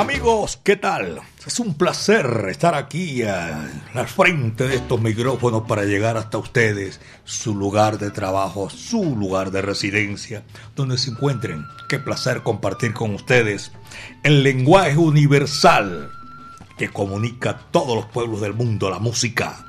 [0.00, 1.20] Amigos, ¿qué tal?
[1.46, 7.54] Es un placer estar aquí al frente de estos micrófonos para llegar hasta ustedes, su
[7.54, 10.42] lugar de trabajo, su lugar de residencia,
[10.74, 11.66] donde se encuentren.
[11.86, 13.72] Qué placer compartir con ustedes
[14.22, 16.10] el lenguaje universal
[16.78, 19.66] que comunica a todos los pueblos del mundo, la música.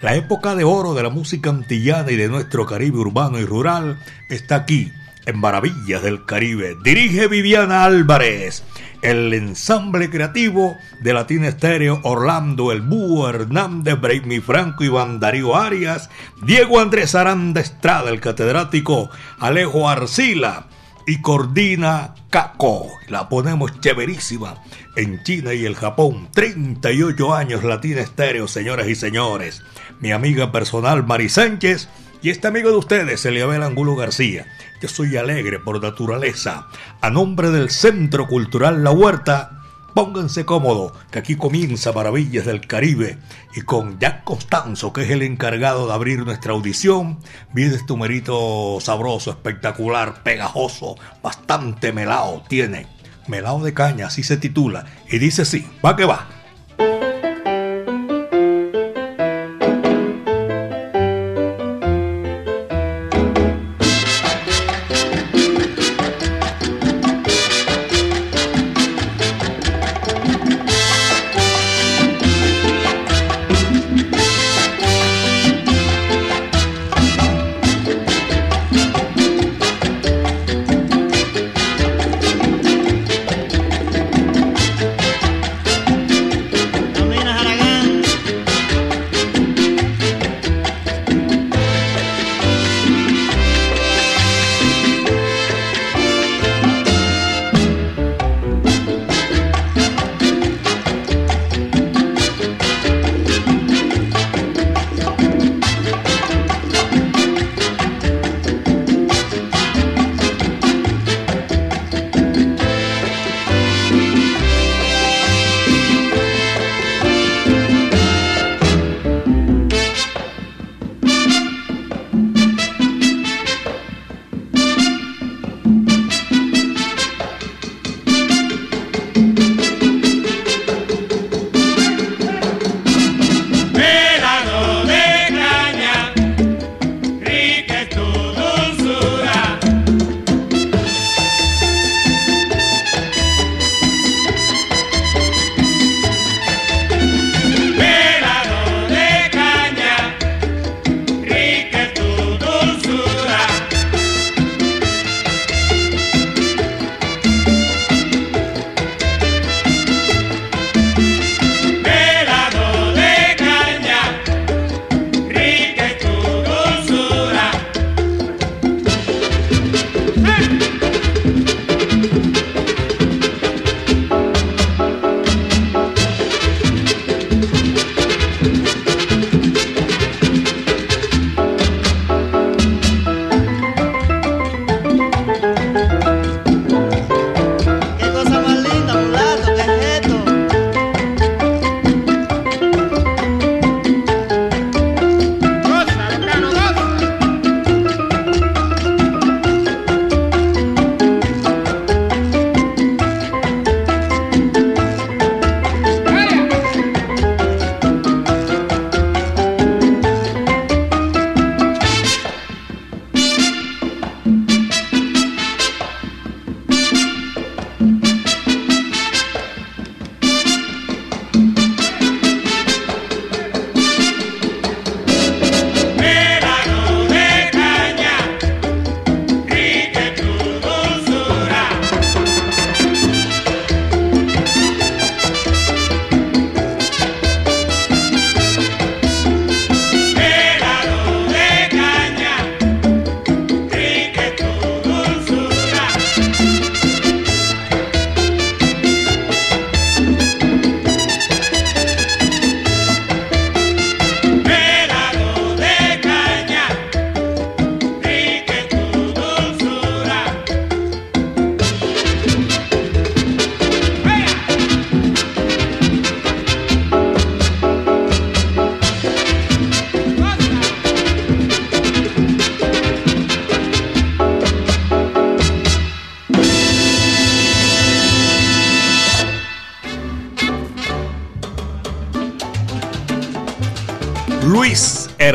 [0.00, 4.02] La época de oro de la música antillana y de nuestro Caribe urbano y rural
[4.30, 4.90] está aquí,
[5.26, 6.76] en Maravillas del Caribe.
[6.82, 8.64] Dirige Viviana Álvarez
[9.02, 16.10] el ensamble creativo de Latina Estéreo, Orlando El Búho, Hernández, Braimi Franco, Iván Darío Arias,
[16.42, 20.66] Diego Andrés Aranda Estrada, el catedrático Alejo Arcila
[21.06, 22.88] y Cordina Caco.
[23.08, 24.56] La ponemos chéverísima
[24.96, 26.28] en China y el Japón.
[26.32, 29.62] 38 años Latina Estéreo, señoras y señores.
[30.00, 31.88] Mi amiga personal Mari Sánchez
[32.22, 34.46] y este amigo de ustedes, Eliabel Angulo García.
[34.80, 36.68] Yo soy alegre por naturaleza.
[37.00, 39.62] A nombre del Centro Cultural La Huerta,
[39.94, 43.18] pónganse cómodo, que aquí comienza Maravillas del Caribe.
[43.54, 47.18] Y con Jack Costanzo, que es el encargado de abrir nuestra audición,
[47.54, 52.86] viene este numerito sabroso, espectacular, pegajoso, bastante melao tiene.
[53.28, 54.84] Melao de caña, así se titula.
[55.10, 56.35] Y dice sí, va que va.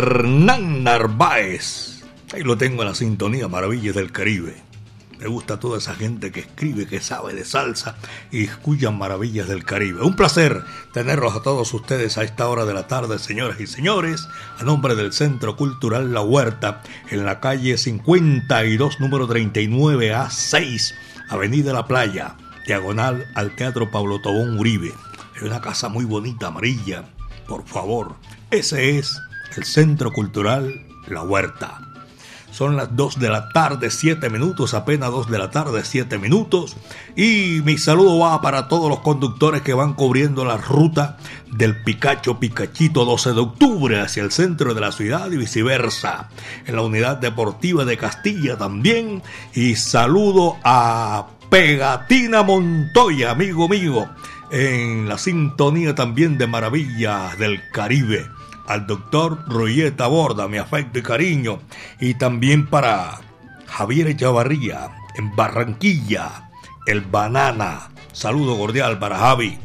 [0.02, 2.02] Hernán Narváez.
[2.34, 4.56] Ahí lo tengo en la sintonía Maravillas del Caribe.
[5.20, 7.98] Me gusta toda esa gente que escribe, que sabe de salsa
[8.32, 10.02] y escucha Maravillas del Caribe.
[10.02, 14.28] Un placer tenerlos a todos ustedes a esta hora de la tarde, señoras y señores,
[14.58, 16.82] a nombre del Centro Cultural La Huerta,
[17.12, 20.96] en la calle 52, número 39 A6,
[21.30, 24.96] Avenida La Playa, diagonal al Teatro Pablo Tobón Uribe.
[25.36, 27.06] Es una casa muy bonita, amarilla.
[27.48, 28.16] Por favor,
[28.50, 29.22] ese es
[29.58, 31.92] el Centro Cultural La Huerta.
[32.52, 36.76] Son las 2 de la tarde, 7 minutos, apenas 2 de la tarde, 7 minutos.
[37.16, 41.18] Y mi saludo va para todos los conductores que van cubriendo la ruta
[41.50, 46.30] del Picacho Picachito 12 de octubre hacia el centro de la ciudad y viceversa.
[46.66, 49.24] En la unidad deportiva de Castilla también.
[49.54, 54.10] Y saludo a Pegatina Montoya, amigo mío,
[54.52, 58.28] en la sintonía también de Maravillas del Caribe
[58.72, 61.60] al doctor Royeta Borda, mi afecto y cariño,
[62.00, 63.20] y también para
[63.68, 66.50] Javier Echavarría, en Barranquilla,
[66.88, 67.90] el Banana.
[68.14, 69.58] Saludo cordial para Javi.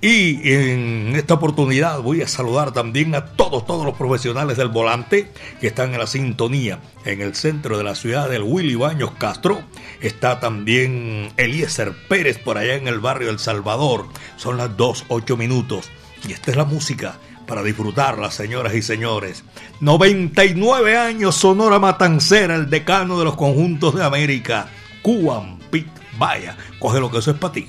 [0.00, 5.30] Y en esta oportunidad voy a saludar también a todos, todos los profesionales del volante
[5.60, 6.78] que están en la sintonía.
[7.04, 9.62] En el centro de la ciudad del Willy Baños Castro
[10.00, 14.06] está también Eliezer Pérez por allá en el barrio El Salvador.
[14.36, 15.90] Son las 2, 8 minutos.
[16.26, 19.44] Y esta es la música para disfrutarla, señoras y señores.
[19.80, 24.68] 99 años Sonora Matancera, el decano de los conjuntos de América.
[25.02, 25.88] Cuban Pit.
[26.18, 27.68] Vaya, coge lo que eso es para ti.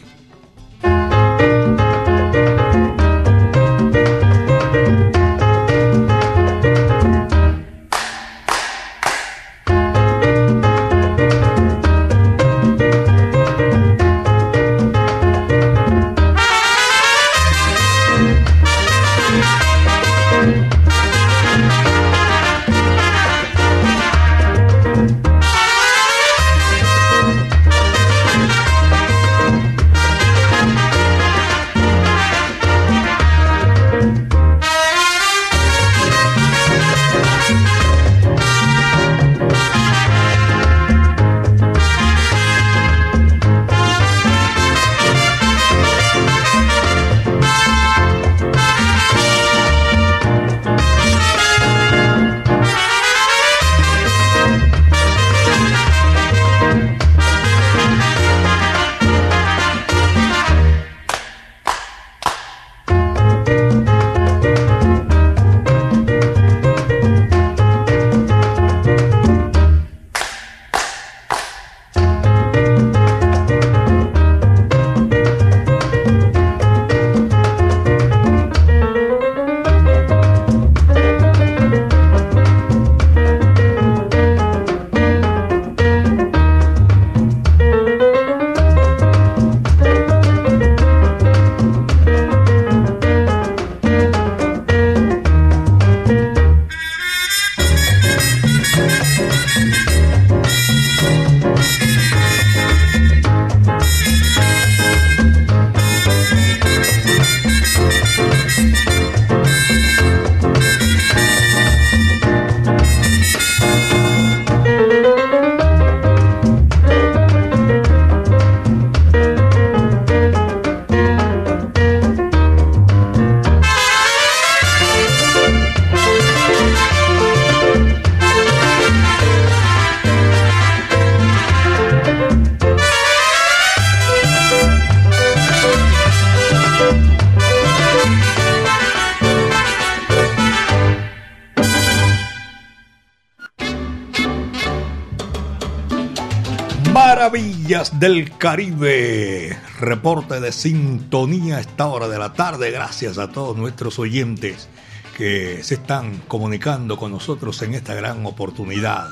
[147.93, 149.57] Del Caribe.
[149.79, 152.71] Reporte de sintonía a esta hora de la tarde.
[152.71, 154.69] Gracias a todos nuestros oyentes
[155.17, 159.07] que se están comunicando con nosotros en esta gran oportunidad.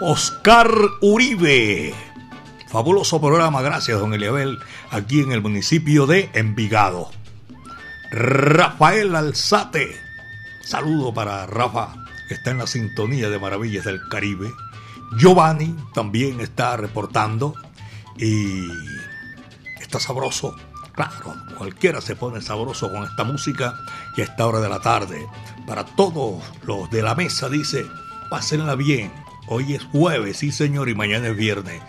[0.00, 0.70] Oscar
[1.00, 1.94] Uribe.
[2.70, 4.58] Fabuloso programa, gracias don Eliabel,
[4.90, 7.10] aquí en el municipio de Envigado.
[8.10, 9.96] Rafael Alzate.
[10.62, 11.94] Saludo para Rafa,
[12.28, 14.50] que está en la sintonía de Maravillas del Caribe.
[15.16, 17.54] Giovanni también está reportando
[18.18, 18.68] y
[19.80, 20.54] está sabroso.
[20.94, 23.74] Claro, cualquiera se pone sabroso con esta música
[24.16, 25.26] y a esta hora de la tarde.
[25.66, 27.86] Para todos los de la mesa dice,
[28.30, 29.12] pásenla bien.
[29.46, 31.80] Hoy es jueves, sí señor, y mañana es viernes.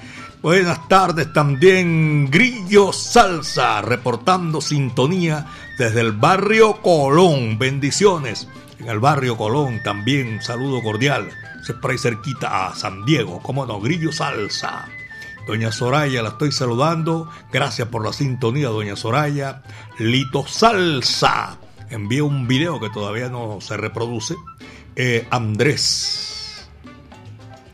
[0.41, 7.57] Buenas tardes también, Grillo Salsa, reportando sintonía desde el barrio Colón.
[7.57, 8.47] Bendiciones.
[8.79, 11.29] En el barrio Colón también un saludo cordial.
[11.65, 14.87] Se por cerquita a San Diego, como no, Grillo Salsa.
[15.49, 17.27] Doña Soraya, la estoy saludando.
[17.51, 19.63] Gracias por la sintonía, Doña Soraya.
[19.97, 21.57] Lito Salsa.
[21.89, 24.35] Envié un video que todavía no se reproduce.
[24.95, 26.69] Eh, Andrés.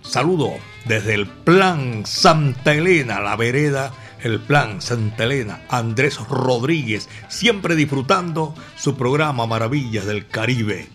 [0.04, 0.54] Saludo
[0.86, 3.92] desde el Plan Santa Elena, la vereda,
[4.24, 10.88] el Plan Santa Elena, Andrés Rodríguez, siempre disfrutando su programa Maravillas del Caribe.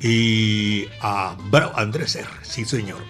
[0.00, 1.36] Y a
[1.76, 3.02] Andrés R, sí señor.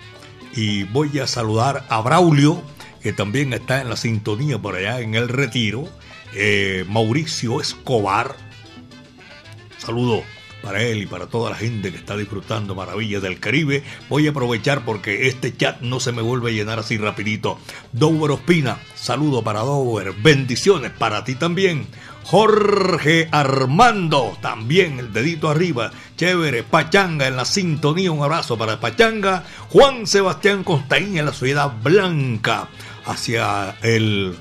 [0.57, 2.65] Y voy a saludar a Braulio,
[3.03, 5.89] que también está en la sintonía por allá en el retiro.
[6.35, 8.37] Eh, Mauricio Escobar.
[9.79, 10.23] Saludo
[10.63, 13.83] para él y para toda la gente que está disfrutando Maravillas del Caribe.
[14.09, 17.59] Voy a aprovechar porque este chat no se me vuelve a llenar así rapidito.
[17.93, 21.87] Dover Ospina, saludo para Dover, bendiciones para ti también.
[22.25, 29.45] Jorge Armando, también el dedito arriba, chévere, Pachanga en la sintonía, un abrazo para Pachanga.
[29.71, 32.69] Juan Sebastián Constaín en la Ciudad Blanca,
[33.05, 34.37] hacia el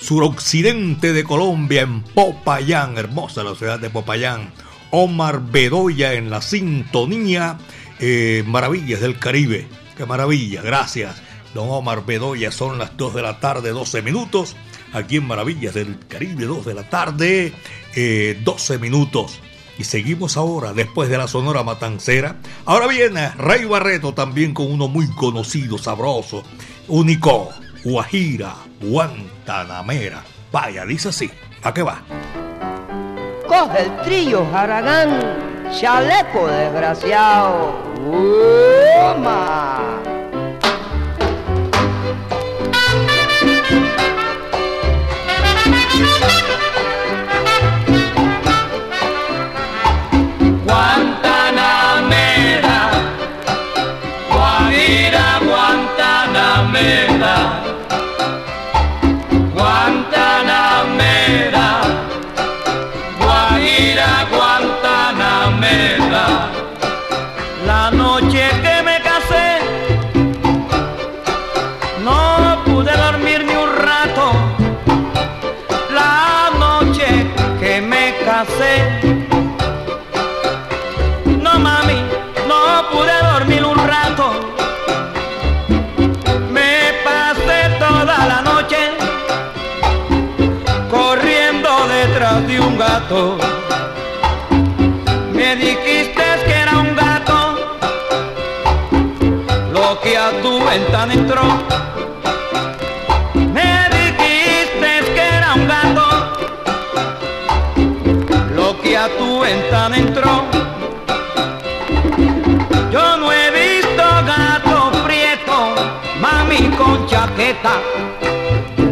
[0.00, 4.52] suroccidente de Colombia, en Popayán, hermosa la ciudad de Popayán.
[4.90, 7.58] Omar Bedoya en la sintonía.
[7.98, 9.66] Eh, maravillas del Caribe.
[9.96, 11.22] Qué maravilla, gracias.
[11.54, 14.56] Don Omar Bedoya, son las 2 de la tarde, 12 minutos.
[14.92, 17.52] Aquí en Maravillas del Caribe, 2 de la tarde,
[17.94, 19.40] 12 eh, minutos.
[19.78, 22.36] Y seguimos ahora, después de la Sonora Matancera.
[22.66, 26.44] Ahora viene Rey Barreto también con uno muy conocido, sabroso,
[26.88, 27.48] único,
[27.84, 30.22] Guajira, Guantanamera.
[30.50, 31.30] Vaya, dice así.
[31.62, 32.02] ¿A qué va?
[33.52, 35.10] coge el trillo, Haragán,
[35.78, 37.74] chaleco desgraciado.
[46.00, 46.51] Me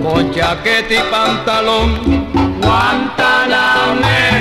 [0.03, 1.89] con chaqueta y pantalón.
[2.61, 4.40] Guantanamera,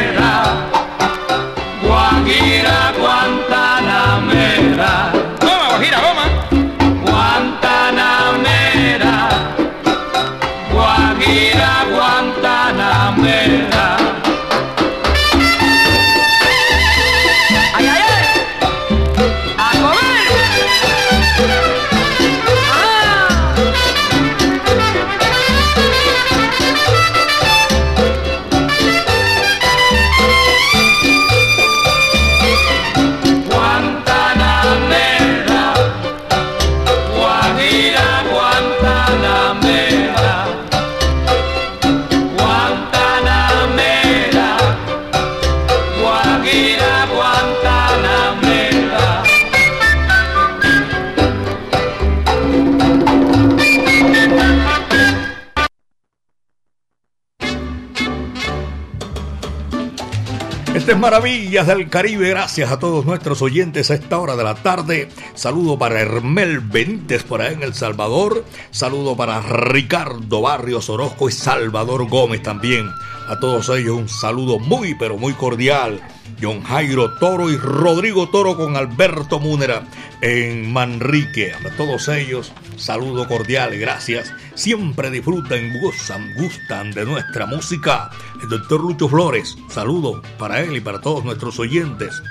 [61.10, 62.30] maravillas del Caribe.
[62.30, 65.10] Gracias a todos nuestros oyentes a esta hora de la tarde.
[65.34, 68.46] Saludo para Hermel Benítez por ahí en El Salvador.
[68.70, 72.92] Saludo para Ricardo Barrios Orozco y Salvador Gómez también.
[73.30, 76.02] A todos ellos un saludo muy pero muy cordial.
[76.42, 79.88] John Jairo Toro y Rodrigo Toro con Alberto Múnera
[80.22, 81.54] en Manrique.
[81.54, 84.34] A todos ellos, saludo cordial, gracias.
[84.56, 88.10] Siempre disfrutan, gustan, gustan de nuestra música.
[88.42, 92.24] El doctor Lucho Flores, saludo para él y para todos nuestros oyentes.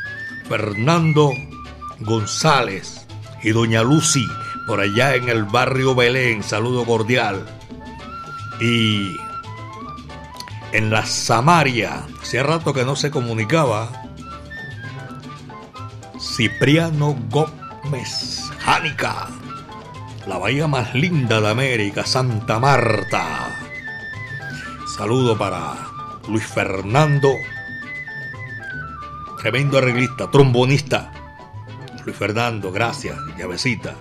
[0.49, 1.31] Fernando
[2.01, 3.07] González
[3.45, 4.27] y doña Lucy
[4.67, 7.47] por allá en el barrio Belén, saludo cordial.
[8.61, 9.17] Y
[10.73, 13.91] en la Samaria, hacía rato que no se comunicaba,
[16.21, 19.29] Cipriano Gómez, Jánica,
[20.27, 23.49] la bahía más linda de América, Santa Marta.
[24.97, 25.75] Saludo para
[26.29, 27.31] Luis Fernando,
[29.41, 31.13] tremendo arreglista, trombonista.
[32.05, 33.95] Luis Fernando, gracias, llavecita.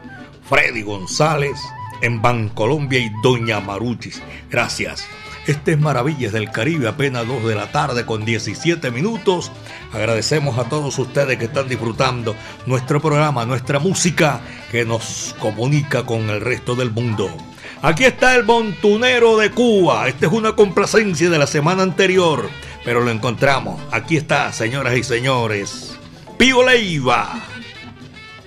[0.50, 1.60] Freddy González
[2.02, 5.08] en Bancolombia y Doña Maruchis, gracias.
[5.48, 9.50] Este es Maravillas del Caribe, apenas 2 de la tarde con 17 minutos.
[9.94, 12.36] Agradecemos a todos ustedes que están disfrutando
[12.66, 14.42] nuestro programa, nuestra música
[14.74, 17.34] que nos comunica con el resto del mundo.
[17.82, 20.10] Aquí está el montunero de Cuba.
[20.10, 22.50] Esta es una complacencia de la semana anterior,
[22.84, 23.82] pero lo encontramos.
[23.92, 25.98] Aquí está, señoras y señores.
[26.38, 27.40] Pío Leiva.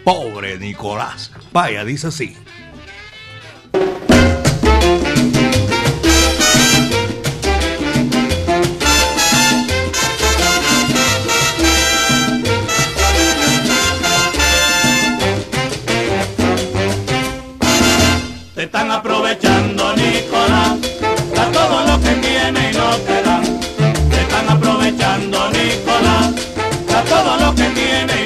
[0.05, 1.33] Pobre Nicolás.
[1.51, 2.37] Vaya, dice así.
[27.75, 28.20] Tiene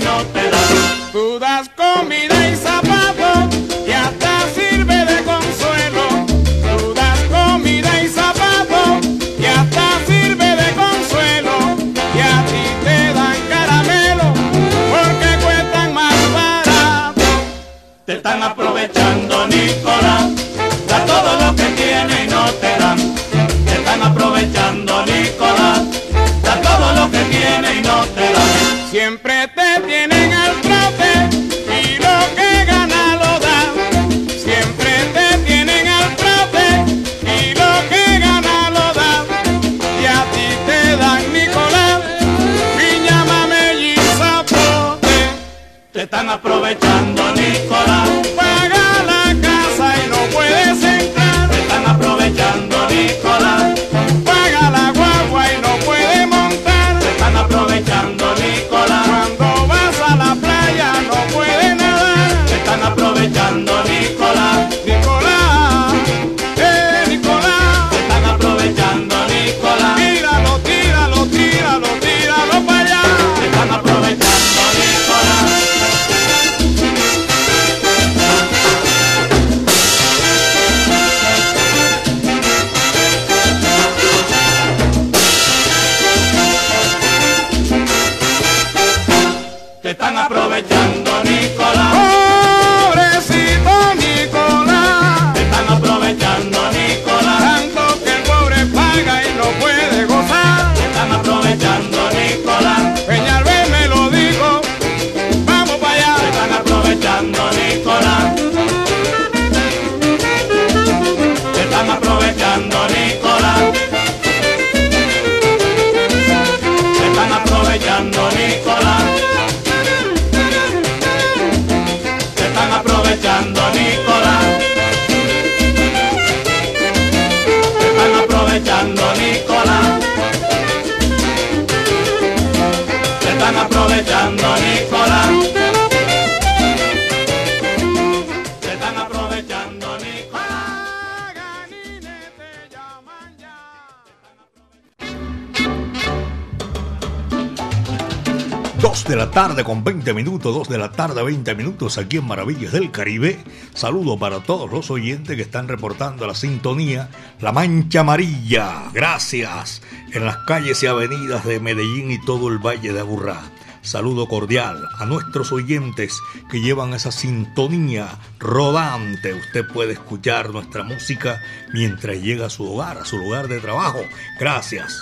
[149.85, 153.39] 20 minutos, 2 de la tarde 20 minutos aquí en Maravillas del Caribe.
[153.75, 158.85] Saludo para todos los oyentes que están reportando la sintonía La Mancha Amarilla.
[158.95, 159.83] Gracias.
[160.15, 163.43] En las calles y avenidas de Medellín y todo el Valle de Aburrá.
[163.83, 166.19] Saludo cordial a nuestros oyentes
[166.51, 169.35] que llevan esa sintonía rodante.
[169.35, 171.43] Usted puede escuchar nuestra música
[171.75, 174.01] mientras llega a su hogar, a su lugar de trabajo.
[174.41, 174.99] Gracias.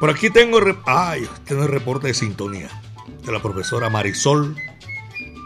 [0.00, 2.68] Por aquí tengo, ay, tengo el reporte de sintonía
[3.24, 4.56] de la profesora Marisol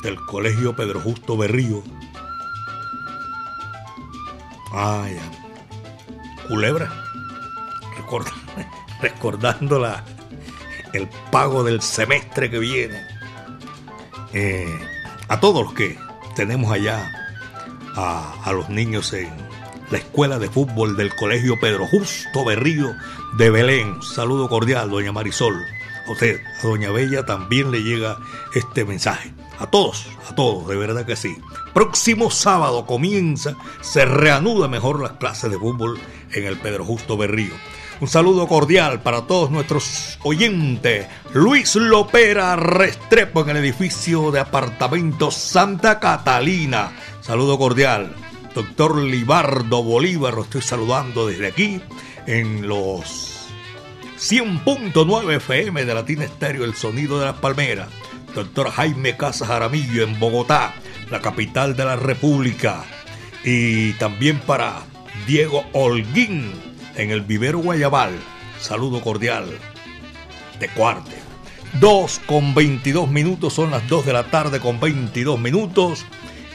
[0.02, 1.82] del Colegio Pedro Justo Berrío.
[4.72, 6.48] Ay, ya.
[6.48, 6.90] Culebra.
[7.96, 8.32] Recorda-
[9.02, 10.02] recordando la,
[10.92, 13.00] el pago del semestre que viene.
[14.32, 14.78] Eh,
[15.28, 15.98] a todos los que
[16.34, 17.10] tenemos allá
[17.96, 19.30] a, a los niños en
[19.90, 22.94] la escuela de fútbol del Colegio Pedro Justo Berrío
[23.36, 24.02] de Belén.
[24.02, 25.54] Saludo cordial, doña Marisol.
[26.06, 28.18] A usted, a Doña Bella también le llega
[28.54, 29.32] este mensaje.
[29.58, 31.36] A todos, a todos, de verdad que sí.
[31.72, 35.98] Próximo sábado comienza, se reanuda mejor las clases de fútbol
[36.32, 37.52] en el Pedro Justo Berrío.
[38.00, 41.06] Un saludo cordial para todos nuestros oyentes.
[41.34, 46.90] Luis Lopera Restrepo en el edificio de apartamentos Santa Catalina.
[47.20, 48.12] Saludo cordial.
[48.56, 51.80] Doctor Libardo Bolívar, lo estoy saludando desde aquí
[52.26, 53.31] en los
[54.22, 57.88] 100.9 FM de Latina Estéreo, el sonido de las palmeras.
[58.36, 60.74] Doctor Jaime Casas Jaramillo en Bogotá,
[61.10, 62.84] la capital de la República.
[63.42, 64.84] Y también para
[65.26, 66.52] Diego Holguín
[66.94, 68.12] en el vivero Guayabal.
[68.60, 69.46] Saludo cordial
[70.60, 71.16] de cuarte.
[71.80, 76.06] 2 con 22 minutos, son las 2 de la tarde con 22 minutos.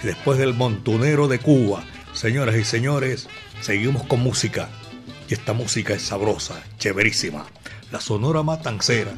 [0.04, 3.28] después del montunero de Cuba, señoras y señores,
[3.60, 4.70] seguimos con música.
[5.28, 7.46] Y esta música es sabrosa, chéverísima.
[7.92, 9.14] La Sonora Matancera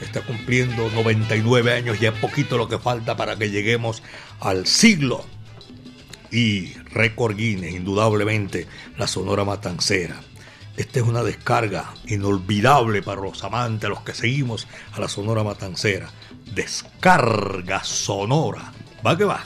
[0.00, 4.02] está cumpliendo 99 años, ya es poquito lo que falta para que lleguemos
[4.40, 5.24] al siglo.
[6.30, 10.20] Y récord Guinness, indudablemente, la Sonora Matancera.
[10.76, 16.08] Esta es una descarga inolvidable para los amantes, los que seguimos a la Sonora Matancera.
[16.54, 18.72] Descarga sonora.
[19.04, 19.44] Va que va.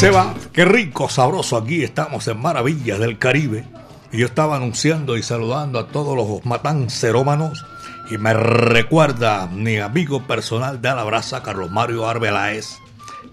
[0.00, 1.58] Ese va, qué rico, sabroso.
[1.58, 3.66] Aquí estamos en Maravillas del Caribe.
[4.10, 7.66] Y yo estaba anunciando y saludando a todos los matancerómanos.
[8.10, 12.78] Y me recuerda mi amigo personal de Alabraza, Carlos Mario Arbeláez,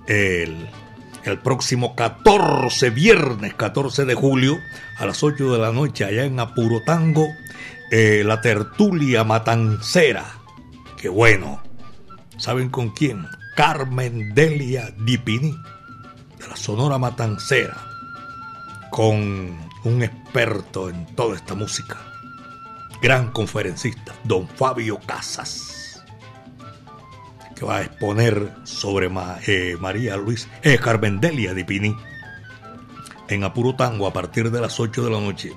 [0.08, 0.68] el,
[1.42, 4.58] próximo 14, viernes 14 de julio,
[4.98, 7.30] a las 8 de la noche, allá en Apurotango,
[7.92, 10.26] eh, la tertulia matancera.
[10.98, 11.64] Qué bueno.
[12.36, 13.26] ¿Saben con quién?
[13.56, 15.56] Carmen Delia Dipini
[16.68, 17.78] Sonora Matancera,
[18.90, 21.96] con un experto en toda esta música,
[23.02, 26.04] gran conferencista, don Fabio Casas,
[27.56, 29.10] que va a exponer sobre
[29.48, 31.96] eh, María Luis eh, Carmendelia de Pini
[33.30, 35.54] en Apuro Tango a partir de las 8 de la noche.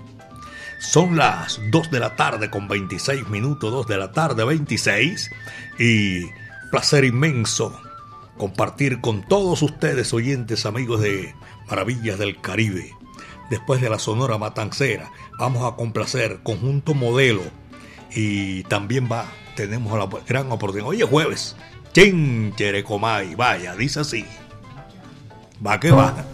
[0.78, 5.28] Son las 2 de la tarde con 26 minutos, 2 de la tarde 26
[5.76, 6.26] y
[6.70, 7.76] placer inmenso
[8.40, 11.34] compartir con todos ustedes, oyentes, amigos de
[11.68, 12.90] Maravillas del Caribe,
[13.50, 15.12] después de la Sonora Matancera.
[15.38, 17.42] Vamos a complacer Conjunto Modelo
[18.10, 19.26] y también va,
[19.56, 20.88] tenemos la gran oportunidad.
[20.88, 21.54] Oye, jueves,
[21.92, 24.24] Chencherecomay, vaya, dice así.
[25.64, 26.24] Va que va.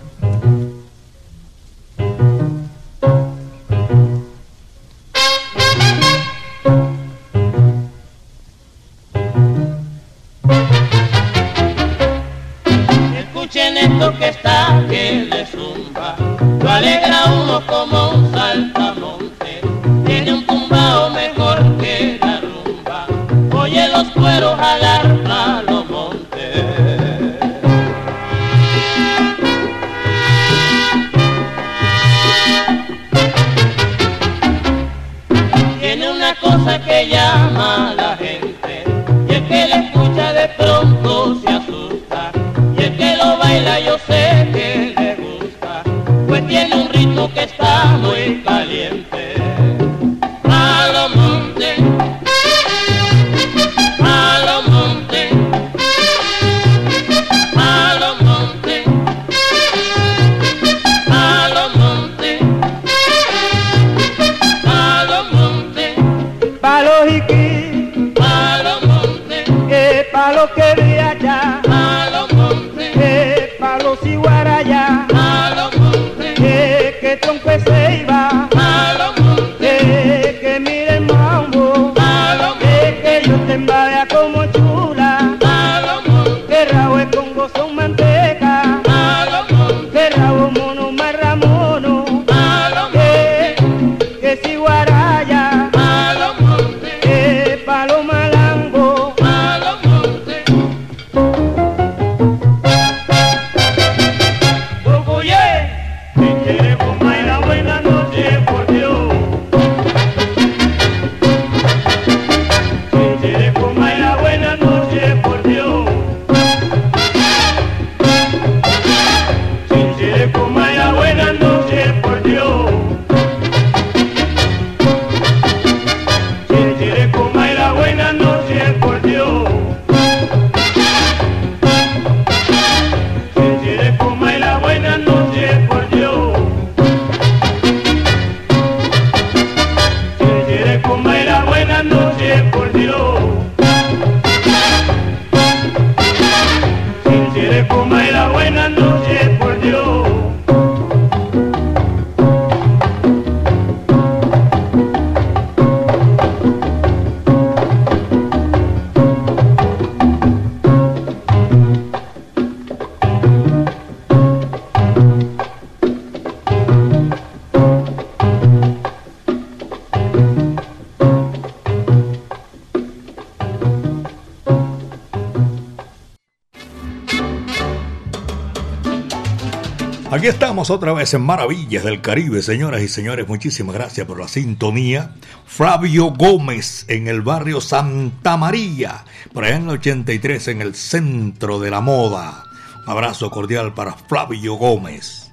[180.71, 183.29] Otra vez en Maravillas del Caribe, señoras y señores.
[183.29, 185.15] Muchísimas gracias por la sintonía.
[185.47, 191.71] Flavio Gómez en el barrio Santa María, por en el 83, en el centro de
[191.71, 192.45] la moda.
[192.85, 195.31] Un abrazo cordial para Flavio Gómez.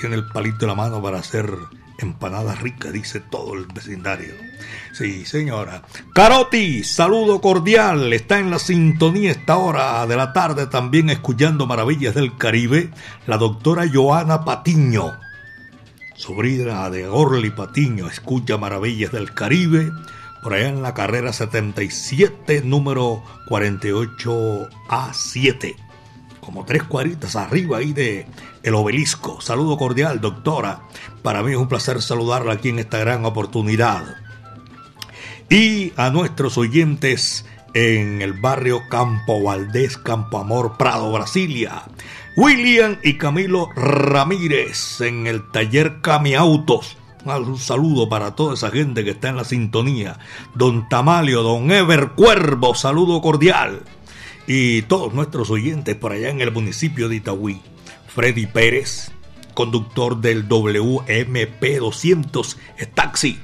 [0.00, 1.50] Tiene el palito en la mano para hacer
[1.98, 4.49] empanadas ricas, dice todo el vecindario.
[5.00, 5.82] Sí, señora.
[6.12, 8.12] Caroti, saludo cordial.
[8.12, 12.90] Está en la sintonía esta hora de la tarde también escuchando Maravillas del Caribe.
[13.26, 15.14] La doctora Joana Patiño,
[16.16, 19.90] sobrina de Orly Patiño, escucha Maravillas del Caribe.
[20.42, 25.76] Por allá en la carrera 77, número 48A7.
[26.42, 28.26] Como tres cuadritas arriba ahí de
[28.62, 29.40] el obelisco.
[29.40, 30.82] Saludo cordial, doctora.
[31.22, 34.04] Para mí es un placer saludarla aquí en esta gran oportunidad
[35.50, 41.82] y a nuestros oyentes en el barrio Campo Valdés, Campo Amor, Prado, Brasilia.
[42.36, 46.96] William y Camilo Ramírez en el taller Camiautos.
[47.24, 50.20] Un saludo para toda esa gente que está en la sintonía.
[50.54, 53.82] Don Tamalio, don Ever Cuervo, saludo cordial.
[54.46, 57.60] Y todos nuestros oyentes por allá en el municipio de Itagüí.
[58.06, 59.10] Freddy Pérez,
[59.54, 62.56] conductor del WMP 200
[62.94, 63.38] taxi.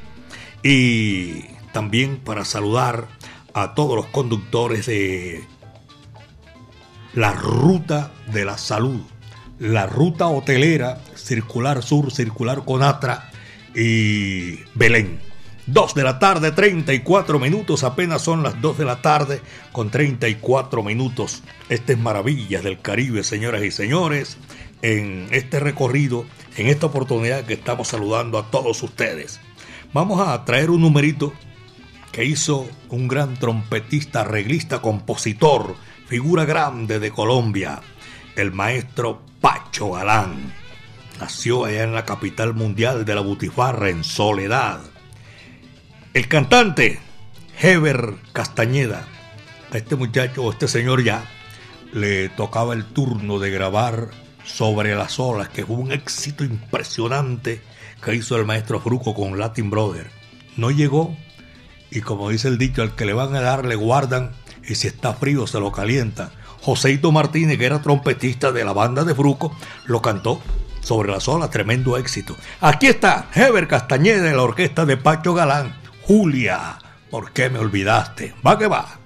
[0.62, 3.06] Y también para saludar
[3.52, 5.44] a todos los conductores de
[7.12, 9.02] la ruta de la salud,
[9.58, 13.30] la ruta hotelera Circular Sur, Circular Conatra
[13.74, 15.20] y Belén.
[15.66, 20.82] 2 de la tarde, 34 minutos, apenas son las 2 de la tarde con 34
[20.82, 21.42] minutos.
[21.68, 24.38] Este es Maravillas del Caribe, señoras y señores,
[24.80, 26.24] en este recorrido
[26.56, 29.40] en esta oportunidad que estamos saludando a todos ustedes.
[29.92, 31.34] Vamos a traer un numerito
[32.16, 35.76] que hizo un gran trompetista, arreglista, compositor,
[36.06, 37.82] figura grande de Colombia,
[38.36, 40.54] el maestro Pacho Galán.
[41.20, 44.80] Nació allá en la capital mundial de la Butifarra, en Soledad.
[46.14, 47.00] El cantante,
[47.60, 49.06] Heber Castañeda.
[49.70, 51.22] A este muchacho, o este señor ya,
[51.92, 54.08] le tocaba el turno de grabar
[54.42, 57.60] sobre las olas, que fue un éxito impresionante
[58.02, 60.10] que hizo el maestro Fruco con Latin Brother.
[60.56, 61.14] No llegó
[61.90, 64.32] y como dice el dicho, al que le van a dar le guardan
[64.66, 66.32] y si está frío se lo calienta.
[66.62, 70.40] Joseito Martínez, que era trompetista de la banda de Fruco, lo cantó
[70.80, 72.36] sobre las olas, tremendo éxito.
[72.60, 76.78] Aquí está Heber Castañeda de la orquesta de Pacho Galán, Julia,
[77.10, 78.34] ¿por qué me olvidaste?
[78.44, 79.05] Va que va.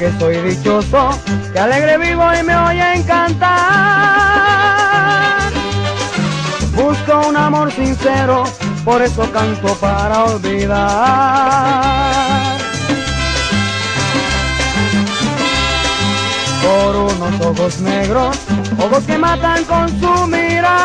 [0.00, 1.10] Que soy dichoso,
[1.52, 3.52] que alegre vivo y me oyen cantar.
[6.74, 8.44] Busco un amor sincero,
[8.82, 10.88] por eso canto para olvidar.
[16.62, 18.38] Por unos ojos negros,
[18.78, 20.80] ojos que matan con su mirar.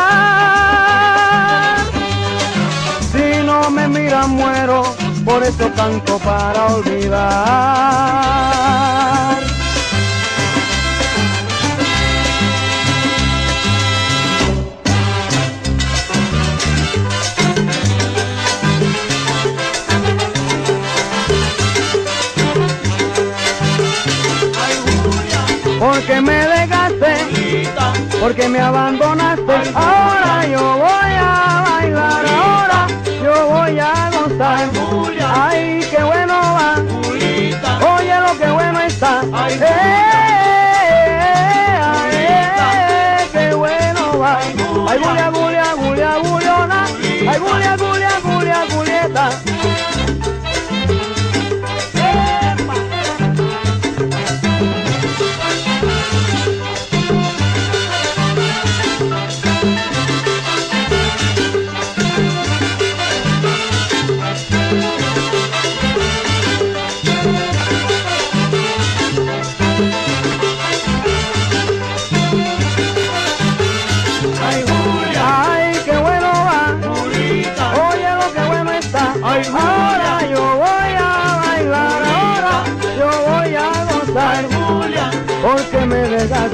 [3.12, 4.94] Si no me miran muero,
[5.26, 7.26] por eso canto para olvidar.
[25.80, 27.68] Porque me dejaste,
[28.20, 31.15] porque me abandonaste, ahora yo voy
[38.98, 39.20] que bueno está.
[39.48, 39.58] Eh,
[42.12, 44.38] eh, qué bueno va.
[44.38, 44.52] Ay,
[45.02, 46.84] Julia, Julia, Julia, Juliona.
[46.86, 48.25] Ay, Julia, Julia, Julia,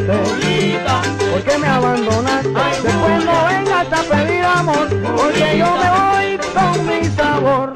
[0.06, 2.48] dejaste, porque me abandonaste.
[2.82, 7.02] Después no vengas a pedir amor, porque yo me voy con mi.
[7.16, 7.74] Sabor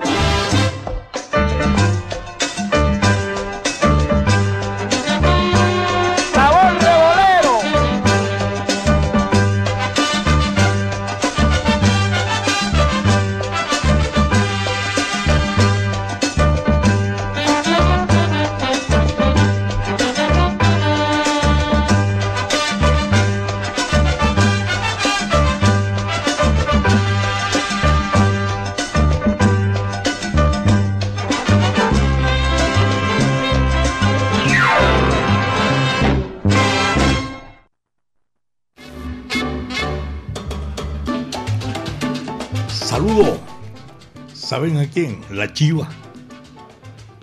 [42.86, 43.38] Saludo.
[44.32, 45.20] ¿Saben a quién?
[45.32, 45.88] La Chiva.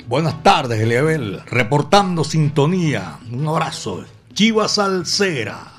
[0.09, 1.41] Buenas tardes, Eliabel.
[1.45, 3.20] Reportando sintonía.
[3.32, 4.03] Un abrazo.
[4.34, 5.72] Chiva Salcera.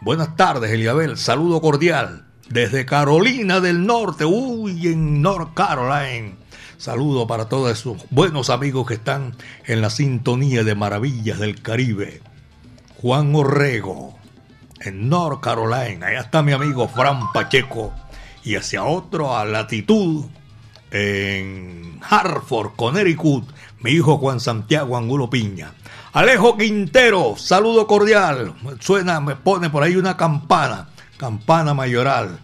[0.01, 1.17] Buenas tardes, Eliabel.
[1.17, 4.25] Saludo cordial desde Carolina del Norte.
[4.25, 6.35] Uy, en North Carolina.
[6.77, 12.21] Saludo para todos esos buenos amigos que están en la sintonía de Maravillas del Caribe.
[13.01, 14.17] Juan Orrego,
[14.79, 16.07] en North Carolina.
[16.07, 17.93] Allá está mi amigo Fran Pacheco.
[18.43, 20.25] Y hacia otro, a latitud,
[20.91, 23.45] en Hartford, Connecticut,
[23.79, 25.73] mi hijo Juan Santiago Angulo Piña.
[26.13, 28.53] Alejo Quintero, saludo cordial.
[28.79, 32.39] Suena, me pone por ahí una campana, campana mayoral.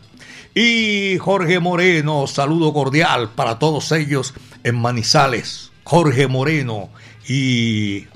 [0.56, 4.34] Y Jorge Moreno, saludo cordial para todos ellos
[4.64, 5.72] en Manizales.
[5.84, 6.90] Jorge Moreno
[7.28, 8.08] y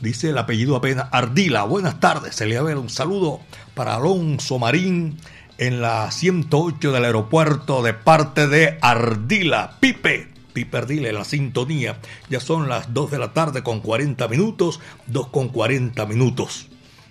[0.00, 1.64] dice el apellido apenas Ardila.
[1.64, 3.40] Buenas tardes, se le ver un saludo
[3.74, 5.18] para Alonso Marín
[5.66, 9.76] en la 108 del aeropuerto de parte de Ardila.
[9.78, 12.00] Pipe, Piperdile en la sintonía.
[12.28, 16.68] Ya son las 2 de la tarde con 40 minutos, 2 con 40 minutos.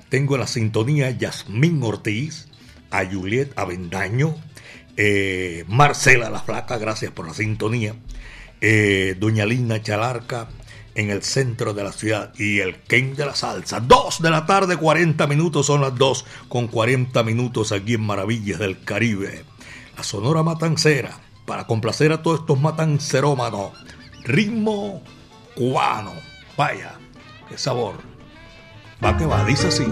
[0.09, 2.49] Tengo en la sintonía Yasmín Ortiz,
[2.89, 4.35] a Juliet Avendaño,
[4.97, 7.95] eh, Marcela la Flaca, gracias por la sintonía,
[8.59, 10.49] eh, Doña Lina Chalarca
[11.01, 13.79] en el centro de la ciudad y el Ken de la Salsa.
[13.79, 18.59] 2 de la tarde, 40 minutos, son las 2 con 40 minutos aquí en Maravillas
[18.59, 19.43] del Caribe.
[19.97, 23.71] La Sonora Matancera para complacer a todos estos matancerómanos.
[24.23, 25.03] Ritmo
[25.55, 26.13] cubano.
[26.55, 26.93] Vaya,
[27.49, 27.95] qué sabor.
[29.03, 29.85] Va que va, dice así.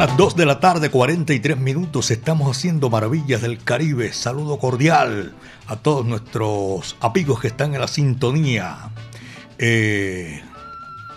[0.00, 2.10] Las 2 de la tarde, 43 minutos.
[2.10, 4.14] Estamos haciendo maravillas del Caribe.
[4.14, 5.34] Saludo cordial
[5.66, 8.92] a todos nuestros amigos que están en la sintonía.
[9.58, 10.42] Eh,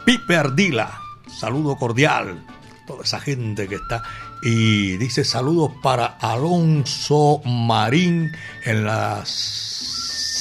[0.04, 1.00] Pipe Ardila,
[1.40, 2.46] saludo cordial.
[2.86, 4.04] Toda esa gente que está.
[4.42, 8.34] Y dice saludos para Alonso Marín
[8.66, 9.30] en las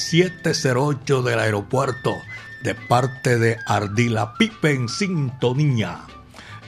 [0.09, 2.13] 708 del aeropuerto
[2.61, 4.33] de parte de Ardila.
[4.33, 6.01] Pipe en sintonía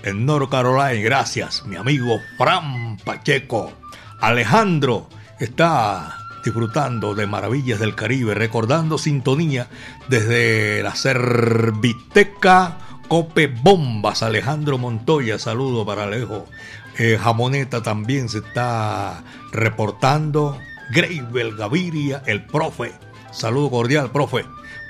[0.05, 1.01] en North Carolina.
[1.03, 3.73] Gracias, mi amigo Fran Pacheco.
[4.21, 9.67] Alejandro está disfrutando de maravillas del Caribe, recordando sintonía
[10.07, 12.77] desde la Serviteca
[13.07, 14.23] Cope Bombas.
[14.23, 16.45] Alejandro Montoya, saludo para Alejo.
[16.97, 20.57] Eh, Jamoneta también se está reportando
[20.91, 22.93] Greibel Gaviria, el profe.
[23.31, 24.45] Saludo cordial, profe,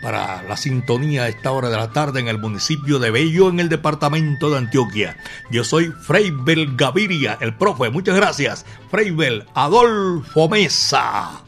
[0.06, 3.60] para la sintonía a esta hora de la tarde en el municipio de Bello, en
[3.60, 5.18] el departamento de Antioquia.
[5.50, 7.90] Yo soy Freibel Gaviria, el profe.
[7.90, 8.68] Muchas gracias.
[8.92, 11.42] Freibel Adolfo Mesa.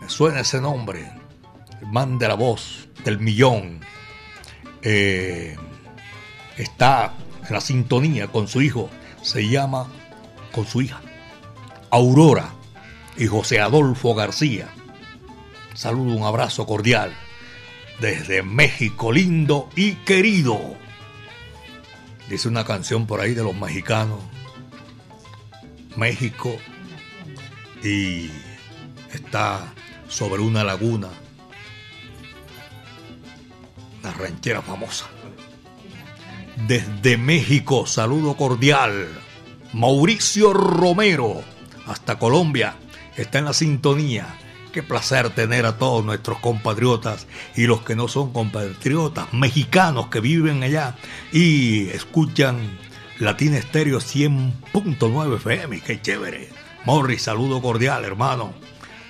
[0.00, 1.06] Me suena ese nombre.
[1.82, 3.80] El man de la voz del millón.
[4.80, 5.54] Eh,
[6.56, 7.12] está
[7.46, 8.88] en la sintonía con su hijo.
[9.20, 9.86] Se llama
[10.50, 11.02] con su hija.
[11.90, 12.54] Aurora
[13.18, 14.68] y José Adolfo García.
[15.74, 17.14] Saludo, un abrazo cordial
[18.00, 20.76] desde México lindo y querido.
[22.28, 24.20] Dice una canción por ahí de los mexicanos.
[25.96, 26.56] México
[27.82, 28.30] y
[29.12, 29.72] está
[30.08, 31.08] sobre una laguna.
[34.00, 35.06] Una ranchera famosa.
[36.66, 39.08] Desde México, saludo cordial.
[39.72, 41.42] Mauricio Romero,
[41.86, 42.76] hasta Colombia,
[43.16, 44.38] está en la sintonía.
[44.76, 50.20] Qué placer tener a todos nuestros compatriotas y los que no son compatriotas, mexicanos que
[50.20, 50.96] viven allá
[51.32, 52.76] y escuchan
[53.18, 55.80] Latina Estéreo 100.9 FM.
[55.80, 56.50] Qué chévere.
[56.84, 58.52] Morris, saludo cordial, hermano.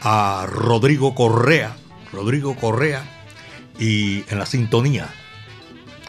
[0.02, 1.76] A Rodrigo Correa.
[2.12, 3.02] Rodrigo Correa.
[3.76, 5.12] Y en la sintonía.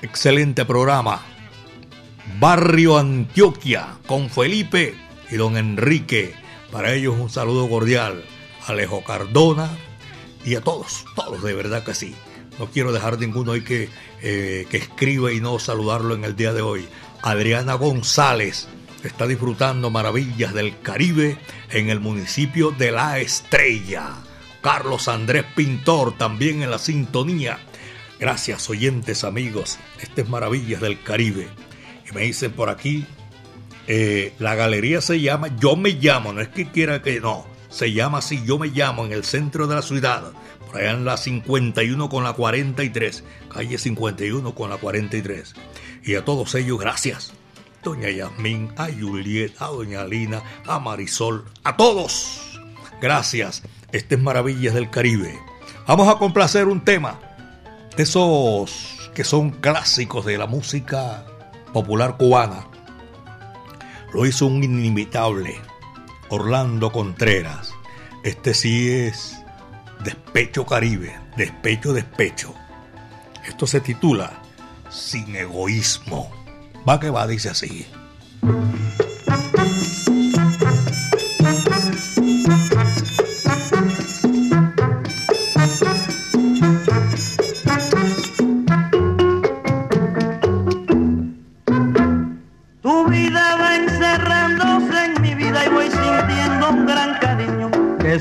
[0.03, 1.23] Excelente programa.
[2.39, 4.93] Barrio Antioquia con Felipe
[5.31, 6.35] y don Enrique.
[6.71, 8.23] Para ellos un saludo cordial.
[8.68, 9.70] Alejo Cardona
[10.45, 12.15] y a todos, todos de verdad que sí.
[12.59, 13.89] No quiero dejar ninguno ahí que,
[14.22, 16.88] eh, que escriba y no saludarlo en el día de hoy.
[17.22, 18.68] Adriana González
[19.03, 21.38] está disfrutando maravillas del Caribe
[21.72, 24.09] en el municipio de La Estrella.
[24.61, 27.59] Carlos Andrés Pintor también en la sintonía.
[28.20, 31.47] Gracias oyentes amigos, este es Maravillas del Caribe.
[32.09, 33.05] Y me dicen por aquí,
[33.88, 37.45] eh, la galería se llama Yo me llamo, no es que quiera que no,
[37.78, 40.32] se llama así Yo me llamo en el centro de la ciudad,
[40.65, 43.23] por allá en la 51 con la 43,
[43.53, 45.53] calle 51 con la 43.
[46.03, 47.34] Y a todos ellos, gracias.
[47.84, 52.59] Doña Yasmín, a Juliet, a Doña Lina, a Marisol, a todos.
[52.99, 53.61] Gracias.
[53.91, 55.38] Este es Maravillas del Caribe.
[55.86, 57.19] Vamos a complacer un tema
[57.95, 61.28] de esos que son clásicos de la música
[61.73, 62.67] popular cubana.
[64.13, 65.59] Lo hizo un inimitable
[66.30, 67.71] Orlando Contreras.
[68.23, 69.38] Este sí es
[70.03, 72.53] Despecho Caribe, Despecho, Despecho.
[73.47, 74.41] Esto se titula
[74.89, 76.32] Sin Egoísmo.
[76.88, 77.88] Va que va, dice así.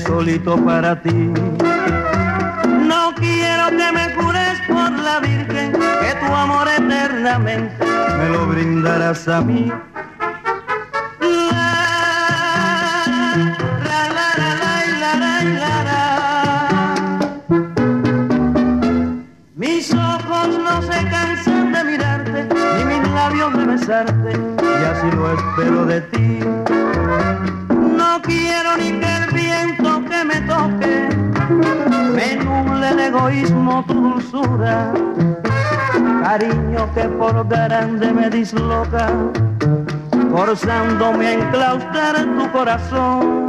[0.07, 1.33] Solito para ti.
[2.91, 7.85] No quiero que me jures por la Virgen que tu amor eternamente
[8.17, 9.71] me lo brindarás a mí.
[19.55, 22.47] Mis ojos no se cansan de mirarte,
[22.77, 24.31] ni mis labios de besarte,
[24.61, 26.56] y así lo espero de ti.
[33.17, 34.93] Egoísmo tu dulzura,
[36.23, 39.07] cariño que por grande me disloca,
[40.31, 43.47] forzándome a enclaustrar tu corazón.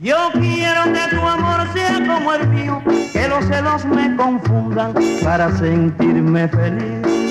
[0.00, 2.82] Yo quiero que tu amor sea como el mío,
[3.12, 7.21] que los celos me confundan para sentirme feliz.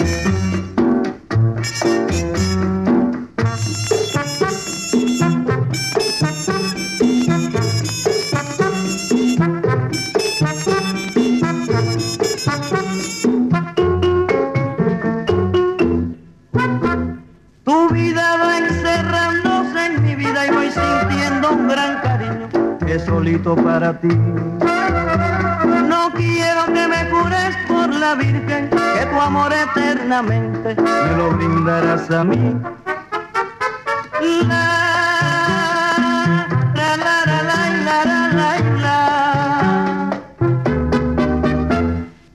[30.20, 32.54] me lo brindarás a mí.
[34.46, 35.96] La,
[36.76, 38.50] la, la, la, la, la, la,
[38.82, 39.00] la,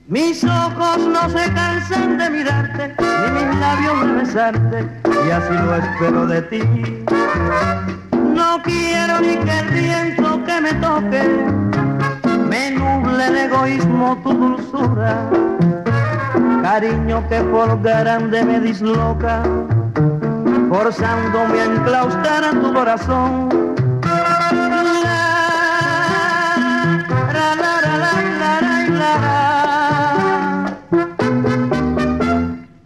[0.07, 4.77] Mis ojos no se cansan de mirarte, ni mis labios de besarte,
[5.27, 6.61] y así lo espero de ti.
[8.11, 11.23] No quiero ni que el viento que me toque
[12.49, 15.29] me nuble el egoísmo tu dulzura
[16.69, 19.41] cariño que por grande me disloca,
[20.69, 23.49] forzándome a enclaustrar en tu corazón.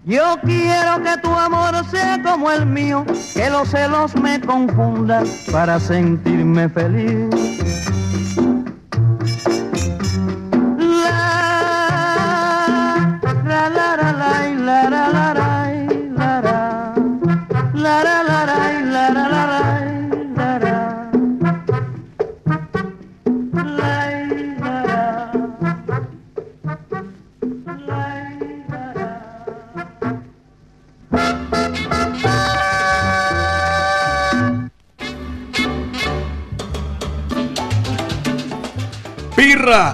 [0.06, 3.04] Yo quiero que tu amor sea como el mío,
[3.34, 7.61] que los celos me confundan para sentirme feliz.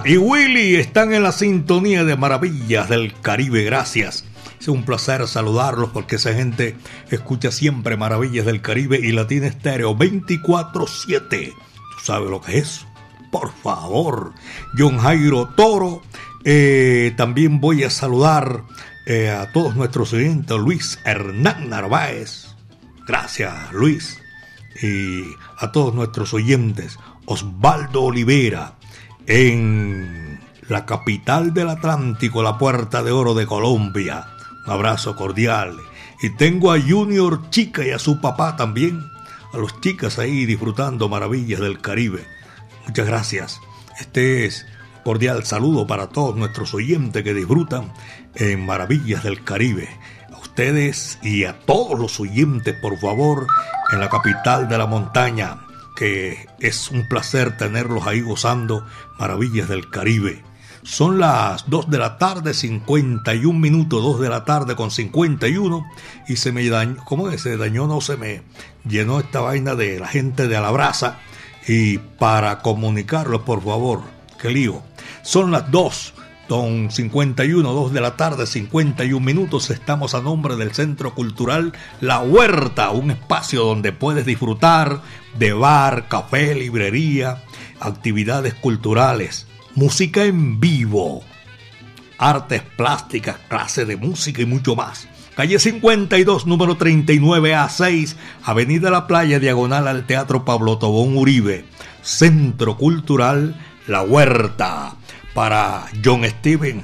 [0.08, 3.62] Y Willy están en la sintonía de Maravillas del Caribe.
[3.64, 4.24] Gracias.
[4.58, 6.76] Es un placer saludarlos porque esa gente
[7.10, 11.52] escucha siempre Maravillas del Caribe y Latina Estéreo 24-7.
[11.52, 12.86] ¿Tú sabes lo que es?
[13.30, 14.32] Por favor.
[14.78, 16.00] John Jairo Toro.
[16.42, 18.64] Eh, también voy a saludar
[19.04, 20.56] eh, a todos nuestros oyentes.
[20.56, 22.46] Luis Hernán Narváez.
[23.06, 24.18] Gracias, Luis.
[24.82, 25.20] Y
[25.58, 26.98] a todos nuestros oyentes.
[27.26, 28.77] Osvaldo Olivera
[29.28, 34.26] en la capital del Atlántico, la Puerta de Oro de Colombia.
[34.66, 35.76] Un abrazo cordial.
[36.22, 39.04] Y tengo a Junior Chica y a su papá también,
[39.52, 42.24] a los chicas ahí disfrutando maravillas del Caribe.
[42.86, 43.60] Muchas gracias.
[44.00, 44.66] Este es
[45.04, 47.92] cordial saludo para todos nuestros oyentes que disfrutan
[48.34, 49.88] en Maravillas del Caribe.
[50.32, 53.46] A ustedes y a todos los oyentes, por favor,
[53.92, 55.67] en la capital de la montaña
[55.98, 58.86] que es un placer tenerlos ahí gozando
[59.18, 60.44] maravillas del Caribe.
[60.84, 65.84] Son las 2 de la tarde, 51 minutos, 2 de la tarde con 51,
[66.28, 67.42] y se me dañó, ¿cómo es?
[67.42, 68.42] Se dañó, no se me
[68.88, 71.18] llenó esta vaina de la gente de Alabraza.
[71.66, 74.02] Y para comunicarlo, por favor,
[74.40, 74.84] qué lío.
[75.22, 76.14] Son las 2
[76.48, 79.68] Don 51, 2 de la tarde, 51 minutos.
[79.68, 85.02] Estamos a nombre del Centro Cultural La Huerta, un espacio donde puedes disfrutar
[85.38, 87.42] de bar, café, librería,
[87.80, 91.22] actividades culturales, música en vivo,
[92.18, 95.08] artes plásticas, clases de música y mucho más.
[95.36, 101.64] Calle 52, número 39 a 6, Avenida La Playa, diagonal al Teatro Pablo Tobón Uribe.
[102.02, 103.54] Centro Cultural
[103.86, 104.96] La Huerta
[105.34, 106.82] para John Steven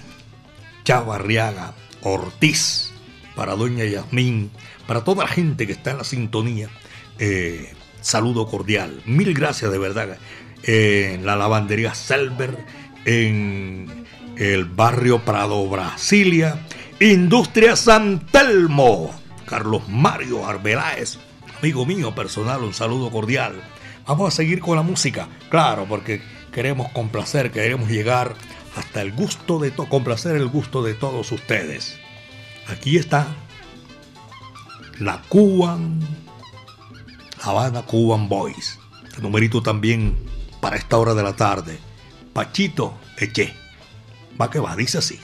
[0.84, 2.92] Chavarriaga Ortiz,
[3.34, 4.50] para Doña Yasmín,
[4.86, 6.68] para toda la gente que está en la sintonía.
[7.18, 7.72] Eh,
[8.04, 9.02] saludo cordial.
[9.06, 10.18] Mil gracias de verdad.
[10.62, 12.56] en la lavandería Selber,
[13.04, 16.66] en el barrio Prado, Brasilia.
[17.00, 19.12] Industria San Telmo.
[19.46, 21.18] Carlos Mario Arbeláez,
[21.60, 23.54] amigo mío personal, un saludo cordial.
[24.06, 28.34] Vamos a seguir con la música, claro, porque queremos complacer, queremos llegar
[28.76, 31.98] hasta el gusto de complacer el gusto de todos ustedes.
[32.68, 33.26] Aquí está
[34.98, 36.00] la Cuban
[37.44, 38.78] Habana Cuban Boys.
[39.16, 40.16] El numerito también
[40.60, 41.78] para esta hora de la tarde.
[42.32, 43.52] Pachito Eche.
[44.40, 45.20] Va que va, dice así.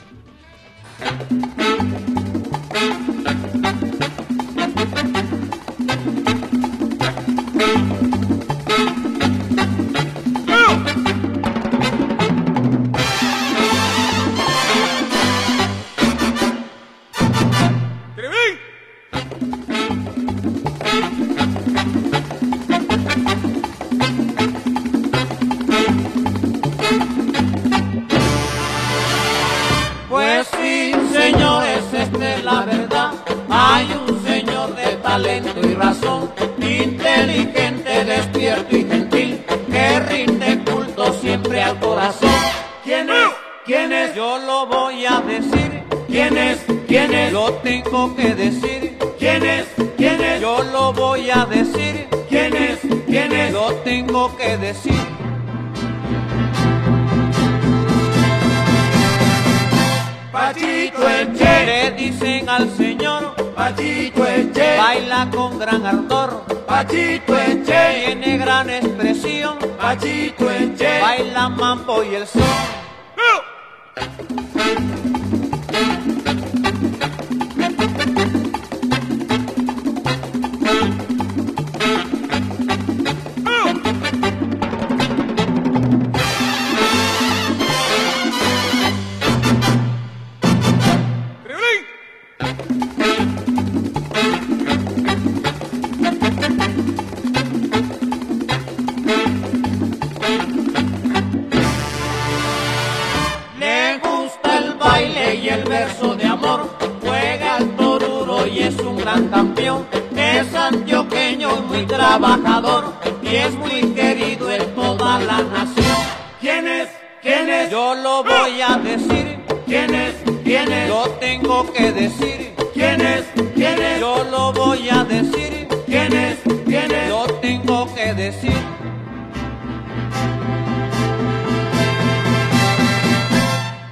[111.71, 115.99] Muy trabajador y es muy querido en toda la nación.
[116.41, 116.89] ¿Quién es?
[117.23, 117.71] ¿Quién es?
[117.71, 119.39] Yo lo voy a decir.
[119.67, 120.15] ¿Quién es?
[120.43, 120.89] ¿Quién es?
[120.89, 122.55] Yo tengo que decir.
[122.75, 123.25] ¿Quién es?
[123.55, 124.01] ¿Quién es?
[124.01, 125.69] Yo lo voy a decir.
[125.87, 126.39] ¿Quién es?
[126.67, 127.09] ¿Quién es?
[127.09, 128.61] Yo tengo que decir.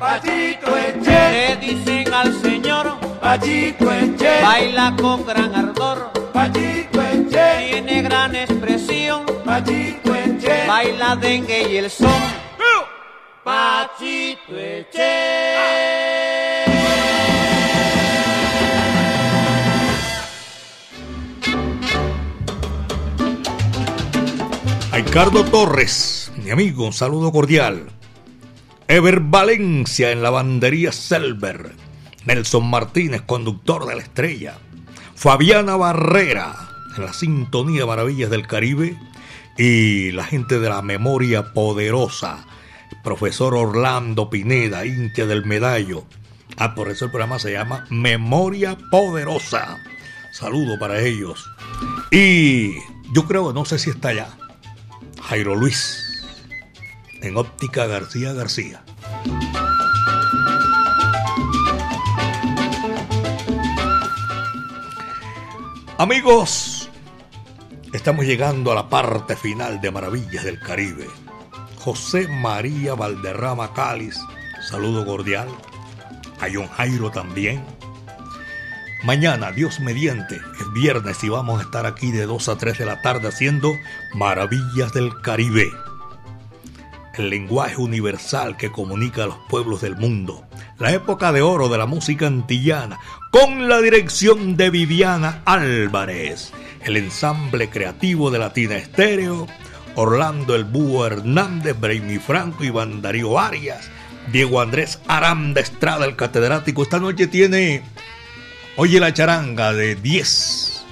[0.01, 6.11] Pachito Eche, Le dicen al señor, Pachito Eche, baila con gran ardor,
[10.67, 12.11] baila dengue y el son.
[13.45, 15.57] Pachito Eche.
[24.93, 27.89] A Ricardo Torres, mi amigo, un saludo cordial.
[28.89, 31.73] Ever Valencia en la bandería Selver.
[32.25, 34.59] Nelson Martínez, conductor de la estrella.
[35.15, 36.55] Fabiana Barrera
[36.97, 38.97] en la sintonía Maravillas del Caribe.
[39.59, 42.47] Y la gente de la memoria poderosa.
[43.03, 46.05] Profesor Orlando Pineda, Intia del Medallo.
[46.57, 49.79] Ah, por eso el programa se llama Memoria Poderosa.
[50.33, 51.51] Saludo para ellos.
[52.13, 52.75] Y
[53.13, 54.29] yo creo, no sé si está allá.
[55.23, 56.25] Jairo Luis,
[57.21, 58.85] en óptica García García.
[65.99, 66.78] Amigos,
[67.93, 71.07] estamos llegando a la parte final de Maravillas del Caribe.
[71.77, 74.19] José María Valderrama Cáliz,
[74.69, 75.49] saludo cordial.
[76.41, 77.65] A John Jairo también.
[79.05, 82.87] Mañana, Dios mediante, es viernes y vamos a estar aquí de 2 a 3 de
[82.87, 83.73] la tarde haciendo
[84.15, 85.71] Maravillas del Caribe.
[87.15, 90.45] El lenguaje universal que comunica a los pueblos del mundo.
[90.79, 93.01] La época de oro de la música antillana,
[93.33, 96.53] con la dirección de Viviana Álvarez.
[96.89, 99.47] El ensamble creativo de Latina Estéreo,
[99.95, 103.91] Orlando El Búho Hernández, Brainy Franco, Iván Darío Arias,
[104.33, 106.83] Diego Andrés Aranda Estrada, el catedrático.
[106.83, 107.83] Esta noche tiene
[108.77, 110.83] Oye la charanga de 10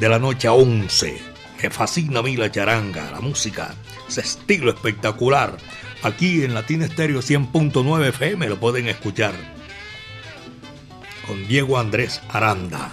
[0.00, 1.20] de la noche a 11.
[1.62, 3.74] Me fascina a mí la charanga, la música,
[4.08, 5.58] ese estilo espectacular.
[6.02, 9.34] Aquí en Latina Estéreo 100.9 FM lo pueden escuchar.
[11.26, 12.92] Con Diego Andrés Aranda.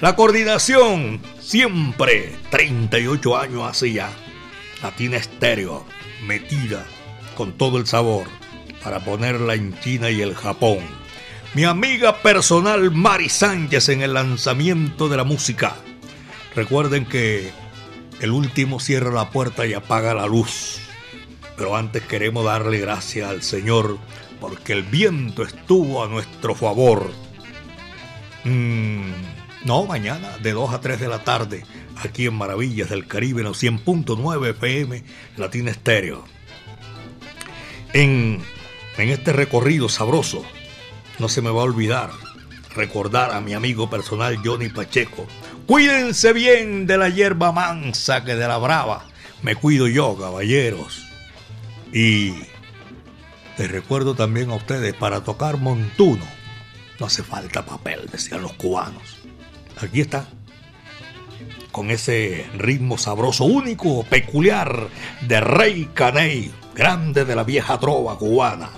[0.00, 4.10] La coordinación, siempre, 38 años así ya.
[4.82, 5.84] Latina Estéreo,
[6.26, 6.84] metida
[7.36, 8.26] con todo el sabor
[8.82, 10.78] para ponerla en China y el Japón
[11.54, 15.76] mi amiga personal Mari Sánchez en el lanzamiento de la música.
[16.54, 17.50] Recuerden que
[18.20, 20.78] el último cierra la puerta y apaga la luz.
[21.56, 23.98] Pero antes queremos darle gracias al Señor
[24.40, 27.10] porque el viento estuvo a nuestro favor.
[28.44, 29.10] Mm,
[29.64, 31.64] no, mañana de 2 a 3 de la tarde,
[31.96, 35.04] aquí en Maravillas del Caribe, en los 100.9 FM,
[35.36, 36.24] Latina Estéreo.
[37.92, 38.42] En,
[38.96, 40.44] en este recorrido sabroso,
[41.18, 42.10] no se me va a olvidar
[42.78, 45.26] recordar a mi amigo personal Johnny Pacheco.
[45.66, 49.04] Cuídense bien de la hierba mansa que de la brava.
[49.42, 51.02] Me cuido yo, caballeros.
[51.92, 52.34] Y
[53.58, 56.24] les recuerdo también a ustedes, para tocar montuno,
[57.00, 59.17] no hace falta papel, decían los cubanos.
[59.82, 60.26] Aquí está.
[61.72, 64.88] Con ese ritmo sabroso, único, peculiar,
[65.22, 68.70] de Rey Caney, grande de la vieja trova cubana.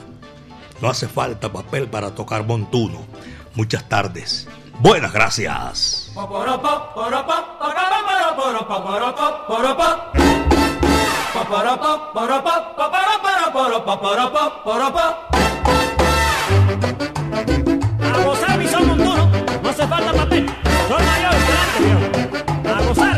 [0.81, 3.07] No hace falta papel para tocar montuno.
[3.55, 4.49] Muchas tardes.
[4.81, 6.11] Buenas gracias.
[20.91, 20.97] Papel.
[20.97, 22.05] Soy mayor, grande, viejo.
[22.69, 23.17] A gozar.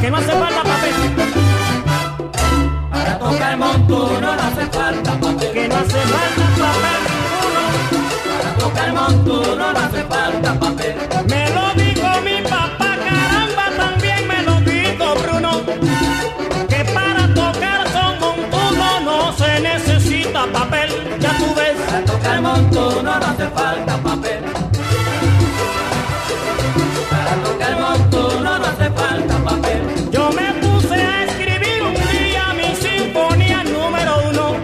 [0.00, 0.94] Que no hace falta papel.
[2.90, 5.52] Para tocar montuno no hace falta papel.
[5.52, 7.00] Que no hace falta papel.
[8.38, 10.94] Para tocar montuno no hace falta papel.
[20.40, 21.76] Necesita papel, ya tú ves.
[21.86, 24.44] Para tocar montuno no hace falta papel.
[27.10, 30.10] Para tocar montuno no hace falta papel.
[30.10, 34.56] Yo me puse a escribir un día mi sinfonía número uno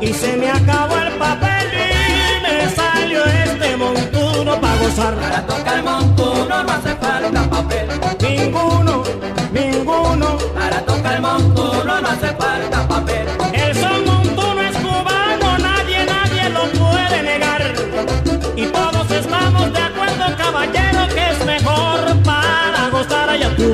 [0.00, 5.14] y se me acabó el papel y me salió este montuno para gozar.
[5.16, 8.13] Para tocar montuno no hace falta papel.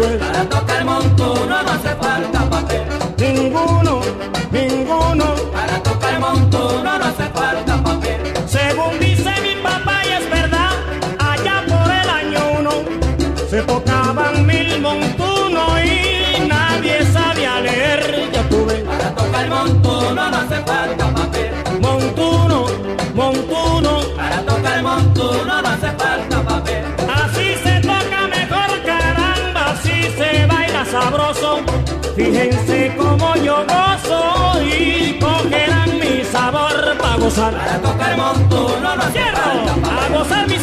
[0.00, 0.79] Para tocar
[32.20, 37.54] Fíjense cómo yo gozo y cogerán mi sabor para gozar.
[37.54, 39.22] Para tocar montuno no papel.
[39.88, 40.58] a gozar mi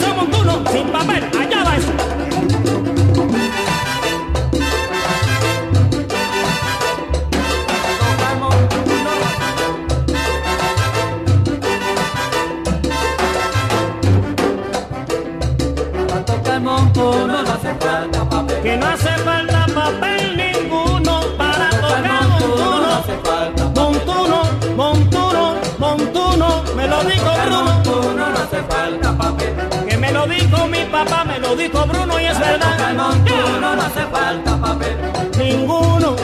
[31.05, 32.93] papá, me lo dijo Bruno y es Para tocar verdad.
[32.93, 34.97] montuno no hace falta papel.
[35.37, 36.15] Ninguno.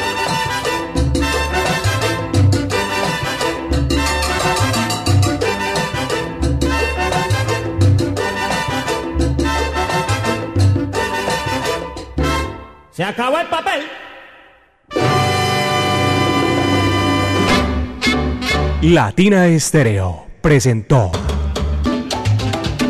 [12.91, 13.81] Se acabó el papel.
[18.81, 21.11] Latina Estéreo presentó